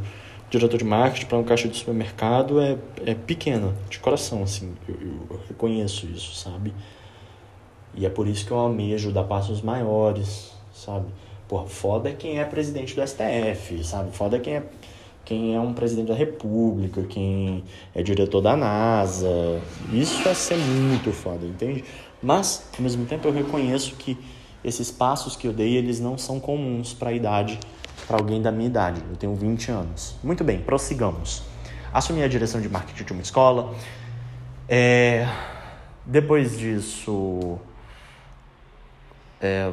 [0.50, 4.74] diretor de marketing para um caixa de supermercado é, é pequena, de coração, assim.
[4.86, 4.94] Eu,
[5.30, 6.74] eu reconheço isso, sabe?
[7.96, 11.06] E é por isso que eu amei ajudar passos maiores, sabe?
[11.48, 14.10] Porra, foda é quem é presidente do STF, sabe?
[14.16, 14.62] Foda é quem é,
[15.24, 17.62] quem é um presidente da República, quem
[17.94, 19.60] é diretor da NASA.
[19.92, 21.84] Isso é ser muito foda, entende?
[22.22, 24.18] Mas, ao mesmo tempo, eu reconheço que
[24.64, 27.60] esses passos que eu dei, eles não são comuns para a idade,
[28.06, 29.02] para alguém da minha idade.
[29.10, 30.16] Eu tenho 20 anos.
[30.24, 31.42] Muito bem, prossigamos.
[31.92, 33.74] Assumi a direção de marketing de uma escola.
[34.68, 35.28] É...
[36.06, 37.58] Depois disso,
[39.40, 39.72] é,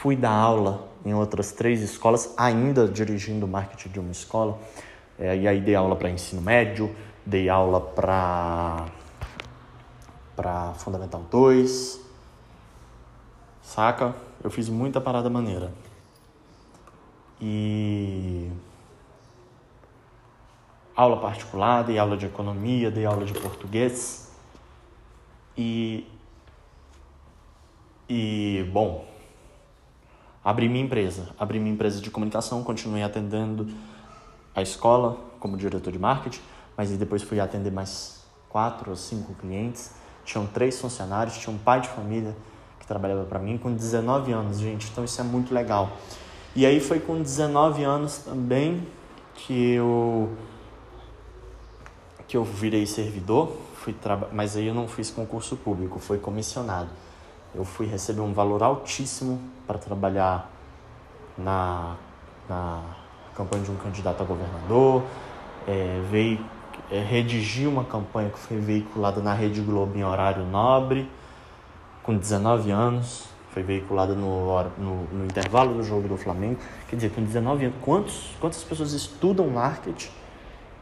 [0.00, 4.58] fui dar aula em outras três escolas, ainda dirigindo marketing de uma escola.
[5.18, 8.86] É, e aí dei aula para ensino médio, dei aula para
[10.34, 12.00] para Fundamental 2.
[13.62, 14.14] Saca?
[14.42, 15.72] Eu fiz muita parada maneira.
[17.38, 18.50] E
[20.96, 24.32] aula particular, dei aula de economia, dei aula de português.
[25.56, 26.09] E
[28.10, 29.06] e, bom,
[30.44, 31.28] abri minha empresa.
[31.38, 33.68] Abri minha empresa de comunicação, continuei atendendo
[34.52, 36.40] a escola como diretor de marketing,
[36.76, 39.92] mas depois fui atender mais quatro ou cinco clientes.
[40.24, 42.36] Tinham três funcionários, tinha um pai de família
[42.80, 44.88] que trabalhava para mim com 19 anos, gente.
[44.90, 45.92] Então isso é muito legal.
[46.56, 48.84] E aí foi com 19 anos também
[49.34, 50.36] que eu
[52.26, 53.94] que eu virei servidor, fui
[54.32, 56.88] mas aí eu não fiz concurso público, foi comissionado.
[57.54, 60.50] Eu fui receber um valor altíssimo para trabalhar
[61.36, 61.96] na,
[62.48, 62.82] na
[63.34, 65.02] campanha de um candidato a governador,
[65.66, 66.38] é, veio
[66.90, 71.08] é, redigir uma campanha que foi veiculada na Rede Globo em horário nobre,
[72.02, 76.60] com 19 anos, foi veiculada no, no, no, intervalo do jogo do Flamengo.
[76.88, 80.19] Quer dizer, com 19 anos, quantos, quantas pessoas estudam marketing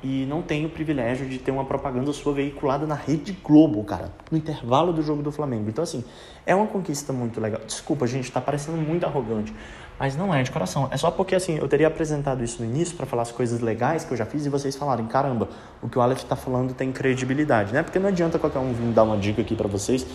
[0.03, 4.13] e não têm o privilégio de ter uma propaganda sua veiculada na Rede Globo, cara,
[4.31, 5.69] no intervalo do jogo do Flamengo?
[5.69, 6.05] Então, assim,
[6.47, 7.61] é uma conquista muito legal.
[7.67, 9.53] Desculpa, gente, tá parecendo muito arrogante.
[9.99, 10.89] Mas não é de coração.
[10.93, 14.05] É só porque assim, eu teria apresentado isso no início para falar as coisas legais
[14.05, 15.49] que eu já fiz e vocês falarem, caramba,
[15.83, 17.83] o que o Aleph está falando tem credibilidade, né?
[17.83, 20.07] Porque não adianta qualquer um vir dar uma dica aqui para vocês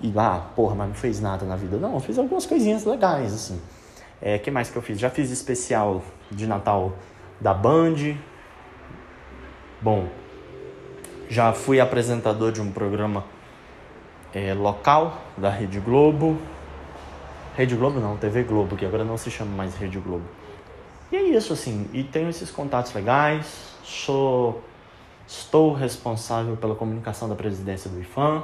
[0.00, 1.76] e ah, porra, mas não fez nada na vida.
[1.76, 3.60] Não, eu fiz algumas coisinhas legais, assim.
[4.20, 4.98] É, que mais que eu fiz?
[4.98, 6.92] Já fiz especial de Natal
[7.40, 8.16] da Band.
[9.80, 10.08] Bom,
[11.28, 13.24] já fui apresentador de um programa
[14.34, 16.36] é, local da Rede Globo.
[17.56, 20.24] Rede Globo não, TV Globo, que agora não se chama mais Rede Globo.
[21.12, 21.88] E é isso, assim.
[21.92, 23.76] E tenho esses contatos legais.
[23.84, 24.62] Sou,
[25.26, 28.42] estou responsável pela comunicação da presidência do IFAM.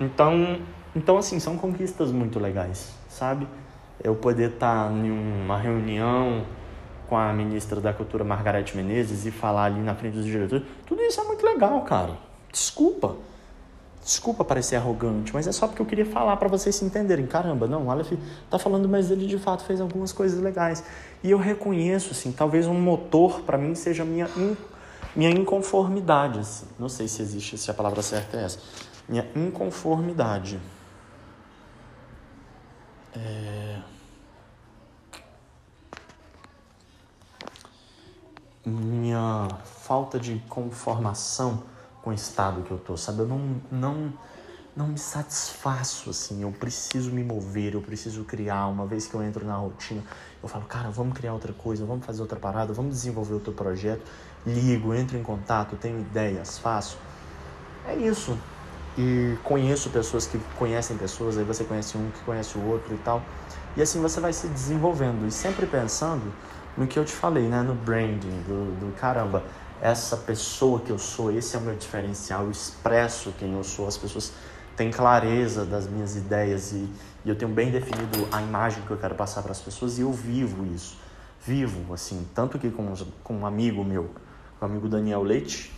[0.00, 0.60] Então,
[0.94, 3.46] então, assim, são conquistas muito legais, sabe?
[4.02, 6.44] Eu poder estar em uma reunião
[7.08, 11.00] com a ministra da Cultura, Margarete Menezes, e falar ali na frente dos diretores, tudo
[11.02, 12.12] isso é muito legal, cara.
[12.52, 13.16] Desculpa.
[14.04, 17.26] Desculpa parecer arrogante, mas é só porque eu queria falar para vocês se entenderem.
[17.26, 18.12] Caramba, não, o Aleph
[18.48, 20.82] tá falando, mas ele de fato fez algumas coisas legais.
[21.22, 24.56] E eu reconheço, assim, talvez um motor para mim seja minha, in,
[25.14, 26.38] minha inconformidade.
[26.38, 26.66] Assim.
[26.78, 28.58] Não sei se existe, se a palavra certa é essa.
[29.06, 30.58] Minha inconformidade.
[33.14, 33.80] É...
[38.68, 41.62] Minha falta de conformação
[42.02, 43.20] com o estado que eu tô, sabe?
[43.20, 44.12] Eu não, não,
[44.76, 46.42] não me satisfaço, assim.
[46.42, 48.66] Eu preciso me mover, eu preciso criar.
[48.66, 50.02] Uma vez que eu entro na rotina,
[50.42, 54.02] eu falo, cara, vamos criar outra coisa, vamos fazer outra parada, vamos desenvolver outro projeto.
[54.46, 56.98] Ligo, entro em contato, tenho ideias, faço.
[57.86, 58.38] É isso.
[58.98, 62.98] E conheço pessoas que conhecem pessoas, aí você conhece um que conhece o outro e
[62.98, 63.22] tal.
[63.76, 66.32] E assim você vai se desenvolvendo e sempre pensando
[66.78, 67.60] no que eu te falei, né?
[67.62, 69.42] No branding, do, do caramba
[69.80, 73.86] essa pessoa que eu sou, esse é o meu diferencial, eu expresso quem eu sou,
[73.86, 74.32] as pessoas
[74.76, 76.88] têm clareza das minhas ideias e,
[77.24, 80.02] e eu tenho bem definido a imagem que eu quero passar para as pessoas e
[80.02, 80.96] eu vivo isso.
[81.44, 84.10] Vivo, assim, tanto que com, com um amigo meu,
[84.58, 85.72] com o amigo Daniel Leite,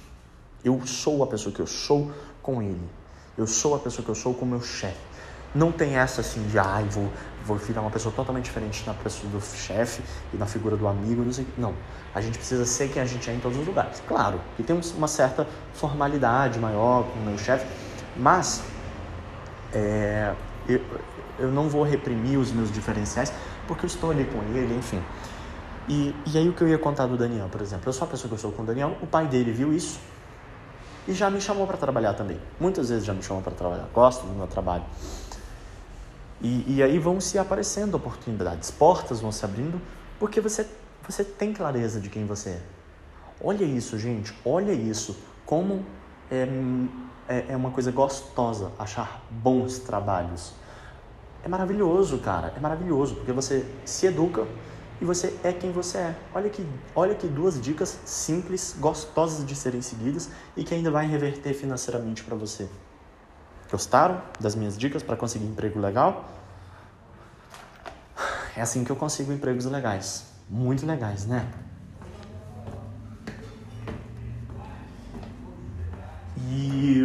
[0.64, 2.10] eu sou a pessoa que eu sou
[2.42, 2.88] com ele.
[3.36, 5.09] Eu sou a pessoa que eu sou com o meu chefe.
[5.54, 7.12] Não tem essa assim de, ai, ah, vou,
[7.44, 11.22] vou virar uma pessoa totalmente diferente na pessoa do chefe e na figura do amigo,
[11.22, 11.46] não sei.
[11.58, 11.74] Não.
[12.14, 14.02] A gente precisa ser quem a gente é em todos os lugares.
[14.06, 17.66] Claro, que tem uma certa formalidade maior com o meu chefe,
[18.16, 18.62] mas
[19.72, 20.32] é,
[20.68, 20.80] eu,
[21.38, 23.32] eu não vou reprimir os meus diferenciais
[23.66, 25.02] porque eu estou ali com ele, enfim.
[25.88, 27.88] E, e aí o que eu ia contar do Daniel, por exemplo.
[27.88, 29.98] Eu sou a pessoa que eu sou com o Daniel, o pai dele viu isso
[31.08, 32.38] e já me chamou para trabalhar também.
[32.58, 33.88] Muitas vezes já me chamou para trabalhar.
[33.92, 34.84] Gosto do meu trabalho.
[36.40, 39.80] E, e aí vão se aparecendo oportunidades, portas vão se abrindo,
[40.18, 40.66] porque você,
[41.06, 42.62] você tem clareza de quem você é.
[43.42, 45.16] Olha isso, gente, olha isso.
[45.46, 45.84] Como
[46.30, 46.46] é,
[47.28, 50.54] é, é uma coisa gostosa achar bons trabalhos.
[51.42, 54.46] É maravilhoso, cara, é maravilhoso, porque você se educa
[55.00, 56.16] e você é quem você é.
[56.34, 61.06] Olha que, olha que duas dicas simples, gostosas de serem seguidas e que ainda vai
[61.06, 62.68] reverter financeiramente para você.
[63.70, 66.28] Gostaram das minhas dicas para conseguir emprego legal?
[68.56, 70.26] É assim que eu consigo empregos legais.
[70.48, 71.46] Muito legais, né?
[76.36, 77.00] E.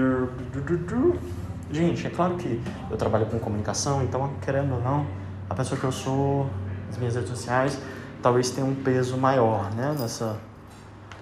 [1.71, 5.05] Gente, é claro que eu trabalho com comunicação, então, querendo ou não,
[5.49, 6.49] a pessoa que eu sou,
[6.89, 7.77] as minhas redes sociais,
[8.21, 9.95] talvez tenha um peso maior, né?
[9.99, 10.37] Nessa,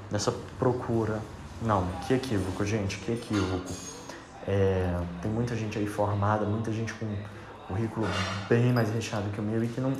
[0.10, 1.20] nessa procura.
[1.62, 3.74] Não, que equívoco, gente, que equívoco.
[4.48, 7.06] É, tem muita gente aí formada, muita gente com
[7.68, 8.06] currículo
[8.50, 9.94] bem mais recheado que o meu e que não,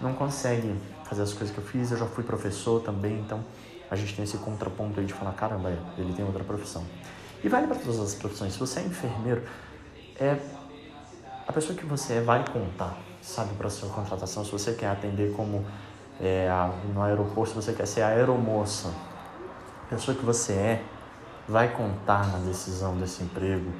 [0.00, 0.74] não consegue
[1.04, 1.90] fazer as coisas que eu fiz.
[1.90, 3.44] Eu já fui professor também, então
[3.90, 6.82] a gente tem esse contraponto aí de falar: caramba, ele tem outra profissão.
[7.44, 8.52] E vale para todas as profissões.
[8.52, 9.42] Se você é enfermeiro,
[10.18, 10.38] é
[11.46, 14.44] a pessoa que você é vai contar, sabe, para a sua contratação.
[14.44, 15.64] Se você quer atender como
[16.20, 16.48] é,
[16.94, 18.94] no aeroporto, se você quer ser aeromoça,
[19.84, 20.84] a pessoa que você é
[21.52, 23.70] vai contar na decisão desse emprego.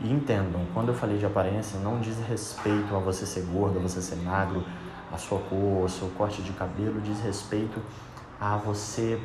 [0.00, 3.82] E entendam, quando eu falei de aparência, não diz respeito a você ser gordo, a
[3.82, 4.64] você ser magro,
[5.12, 7.80] a sua cor, o seu corte de cabelo, diz respeito
[8.40, 9.20] a você,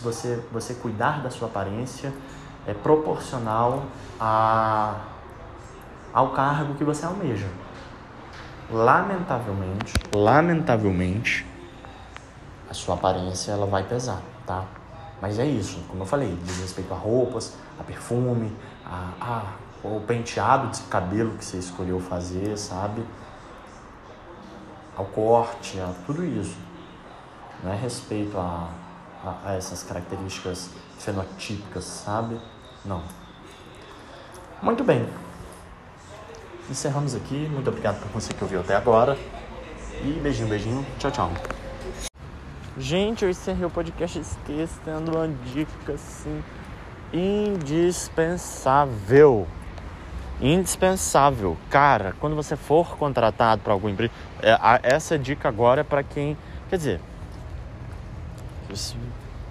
[0.00, 2.12] você, você cuidar da sua aparência
[2.66, 3.82] é proporcional
[4.18, 5.00] a,
[6.14, 7.48] ao cargo que você almeja.
[8.70, 11.44] Lamentavelmente, lamentavelmente,
[12.70, 14.64] a sua aparência ela vai pesar, tá?
[15.22, 18.52] Mas é isso, como eu falei, diz respeito a roupas, a perfume,
[18.84, 23.04] a, a, o penteado de cabelo que você escolheu fazer, sabe?
[24.96, 26.56] Ao corte, a tudo isso.
[27.62, 28.68] Não é respeito a,
[29.24, 32.40] a, a essas características fenotípicas, sabe?
[32.84, 33.00] Não.
[34.60, 35.08] Muito bem.
[36.68, 37.48] Encerramos aqui.
[37.48, 39.16] Muito obrigado por você que ouviu até agora.
[40.02, 40.84] E beijinho, beijinho.
[40.98, 41.30] Tchau, tchau.
[42.78, 46.42] Gente, eu encerrei o podcast Esqueça tendo uma dica assim
[47.12, 49.46] indispensável.
[50.40, 51.58] Indispensável.
[51.68, 54.10] Cara, quando você for contratado para alguma empresa,
[54.42, 56.34] é, essa dica agora é para quem.
[56.70, 56.98] Quer dizer,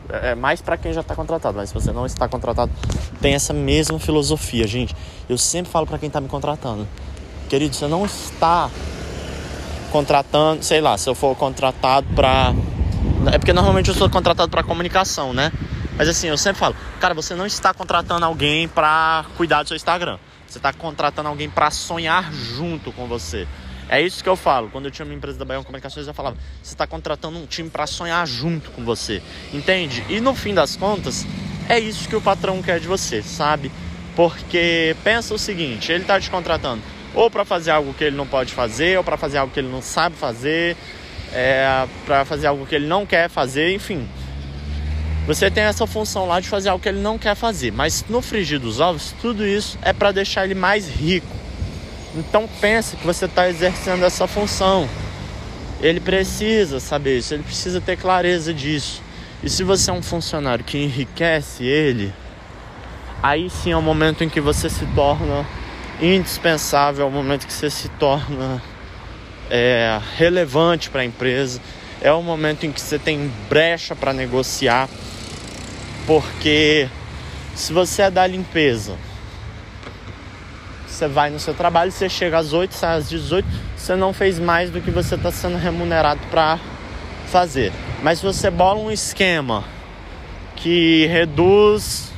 [0.10, 2.71] é mais para quem já está contratado, mas se você não está contratado,
[3.21, 4.95] tem essa mesma filosofia, gente.
[5.29, 6.88] Eu sempre falo para quem está me contratando,
[7.47, 8.71] querido, você não está
[9.91, 12.55] contratando, sei lá, se eu for contratado para
[13.29, 15.51] é porque normalmente eu sou contratado para comunicação, né?
[15.97, 19.75] Mas assim, eu sempre falo, cara, você não está contratando alguém para cuidar do seu
[19.75, 20.17] Instagram.
[20.47, 23.47] Você está contratando alguém para sonhar junto com você.
[23.88, 24.69] É isso que eu falo.
[24.69, 27.69] Quando eu tinha uma empresa da Bahia Comunicações, eu falava: você está contratando um time
[27.69, 29.21] para sonhar junto com você.
[29.53, 30.03] Entende?
[30.10, 31.25] E no fim das contas,
[31.69, 33.71] é isso que o patrão quer de você, sabe?
[34.15, 36.81] Porque pensa o seguinte: ele está te contratando
[37.13, 39.69] ou para fazer algo que ele não pode fazer, ou para fazer algo que ele
[39.69, 40.77] não sabe fazer,
[41.34, 44.08] é, para fazer algo que ele não quer fazer, enfim.
[45.28, 48.22] Você tem essa função lá de fazer algo que ele não quer fazer, mas no
[48.22, 51.28] frigir dos ovos, tudo isso é para deixar ele mais rico.
[52.15, 54.89] Então pense que você está exercendo essa função.
[55.80, 59.02] Ele precisa saber isso, ele precisa ter clareza disso.
[59.44, 62.13] E se você é um funcionário que enriquece ele,
[63.22, 65.46] aí sim é o momento em que você se torna
[66.02, 68.62] indispensável, é o momento que você se torna
[69.51, 71.59] é, relevante para a empresa,
[72.01, 74.89] é o momento em que você tem brecha para negociar,
[76.07, 76.89] porque
[77.53, 78.95] se você é da limpeza,
[80.87, 84.39] você vai no seu trabalho, você chega às 8, sai às 18, você não fez
[84.39, 86.57] mais do que você está sendo remunerado para
[87.27, 87.73] fazer.
[88.01, 89.63] Mas se você bola um esquema
[90.55, 92.11] que reduz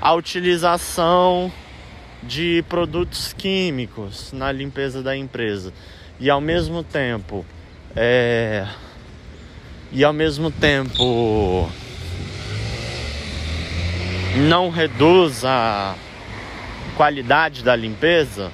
[0.00, 1.52] a utilização
[2.26, 5.72] de produtos químicos na limpeza da empresa,
[6.18, 7.44] e ao mesmo tempo
[7.94, 8.66] é,
[9.92, 11.70] e ao mesmo tempo
[14.48, 15.94] não reduz a
[16.96, 18.50] qualidade da limpeza,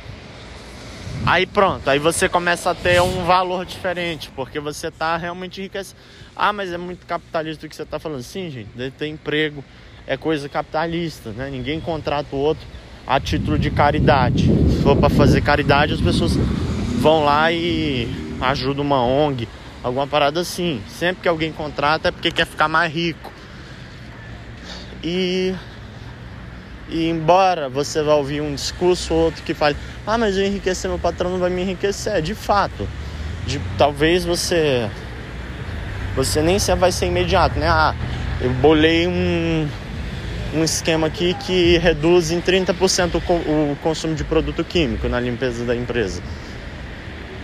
[1.25, 6.01] aí pronto, aí você começa a ter um valor diferente, porque você está realmente enriquecendo.
[6.37, 8.23] Ah, mas é muito capitalista o que você está falando.
[8.23, 9.65] Sim, gente, ter emprego
[10.07, 11.51] é coisa capitalista, né?
[11.51, 12.67] Ninguém contrata o outro
[13.11, 14.45] a título de caridade.
[14.45, 16.37] Se for para fazer caridade, as pessoas
[17.01, 18.09] vão lá e
[18.41, 19.49] ajudam uma ONG,
[19.83, 20.81] alguma parada assim.
[20.89, 23.33] Sempre que alguém contrata é porque quer ficar mais rico.
[25.03, 25.53] E,
[26.89, 30.89] e embora você vá ouvir um discurso ou outro que fale, ah, mas eu enriquecer
[30.89, 32.89] meu patrão não vai me enriquecer, de fato.
[33.45, 34.89] De, talvez você
[36.15, 37.69] você nem vai ser imediato, né?
[37.69, 37.93] Ah,
[38.41, 39.69] eu bolei um,
[40.55, 45.77] um esquema aqui que reduz em 30% o, consumo de produto químico na limpeza da
[45.77, 46.23] empresa.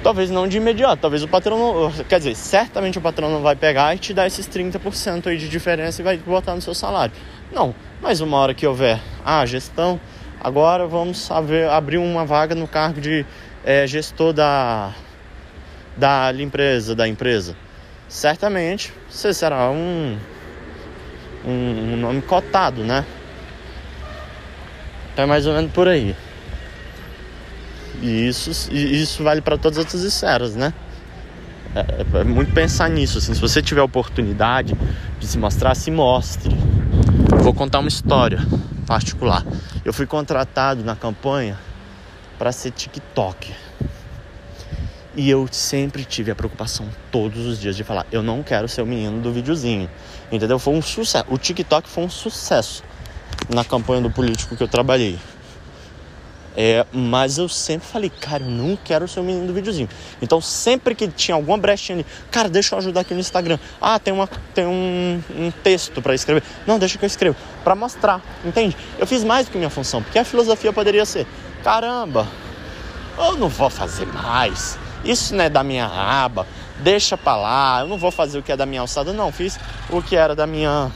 [0.02, 3.56] Talvez não de imediato, talvez o patrão não, quer dizer, certamente o patrão não vai
[3.56, 7.12] pegar e te dar esses 30% aí de diferença e vai botar no seu salário.
[7.52, 10.00] Não, mas uma hora que houver a ah, gestão,
[10.40, 11.28] agora vamos
[11.70, 13.24] abrir uma vaga no cargo de
[13.64, 14.92] é, gestor da,
[15.96, 17.56] da empresa, da empresa.
[18.08, 20.16] Certamente você será um,
[21.46, 23.04] um, um nome cotado, né?
[25.12, 26.14] Então é mais ou menos por aí.
[28.02, 30.74] E isso, isso vale para todas as outras esferas, né?
[31.74, 34.74] É, é, muito pensar nisso, assim, se você tiver oportunidade
[35.18, 36.54] de se mostrar, se mostre.
[37.42, 38.40] Vou contar uma história
[38.86, 39.44] particular.
[39.84, 41.58] Eu fui contratado na campanha
[42.38, 43.54] para ser TikTok.
[45.14, 48.82] E eu sempre tive a preocupação todos os dias de falar, eu não quero ser
[48.82, 49.88] o menino do videozinho.
[50.30, 50.58] Entendeu?
[50.58, 51.24] Foi um sucesso.
[51.28, 52.82] O TikTok foi um sucesso
[53.48, 55.18] na campanha do político que eu trabalhei.
[56.58, 59.88] É, mas eu sempre falei, cara, eu não quero ser o menino do videozinho.
[60.22, 63.58] Então sempre que tinha alguma brechinha ali, cara, deixa eu ajudar aqui no Instagram.
[63.78, 66.42] Ah, tem, uma, tem um, um texto para escrever.
[66.66, 67.36] Não, deixa que eu escrevo.
[67.62, 68.74] para mostrar, entende?
[68.98, 71.26] Eu fiz mais do que minha função, porque a filosofia poderia ser,
[71.62, 72.26] caramba,
[73.18, 74.78] eu não vou fazer mais.
[75.10, 76.46] Isso não é da minha aba,
[76.78, 79.30] deixa pra lá, eu não vou fazer o que é da minha alçada, não.
[79.32, 79.58] Fiz
[79.90, 80.90] o que era da minha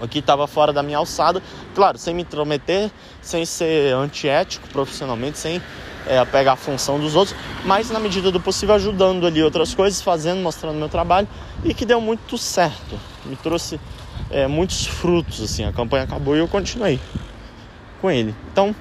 [0.00, 1.42] Aqui estava fora da minha alçada,
[1.74, 2.90] claro, sem me intrometer,
[3.20, 5.60] sem ser antiético profissionalmente, sem
[6.06, 10.00] é, pegar a função dos outros, mas na medida do possível ajudando ali outras coisas,
[10.00, 11.28] fazendo, mostrando meu trabalho
[11.62, 12.98] e que deu muito certo.
[13.26, 13.78] Me trouxe
[14.30, 16.98] é, muitos frutos, assim, a campanha acabou e eu continuei
[18.00, 18.34] com ele.
[18.50, 18.74] Então,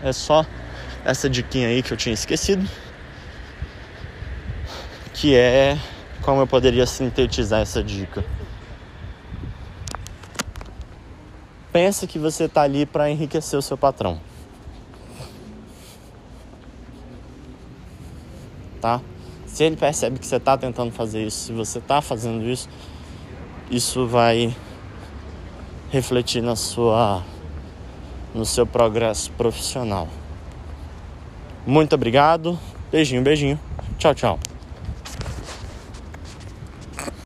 [0.00, 0.46] é só
[1.04, 2.68] essa diquinha aí que eu tinha esquecido,
[5.12, 5.78] que é
[6.22, 8.24] como eu poderia sintetizar essa dica.
[11.70, 14.20] Pensa que você está ali para enriquecer o seu patrão.
[18.80, 19.00] Tá?
[19.46, 22.68] Se ele percebe que você está tentando fazer isso, se você está fazendo isso,
[23.70, 24.54] isso vai
[25.90, 27.22] refletir na sua
[28.34, 30.08] no seu progresso profissional.
[31.66, 32.58] Muito obrigado.
[32.90, 33.58] Beijinho, beijinho.
[33.98, 34.38] Tchau, tchau.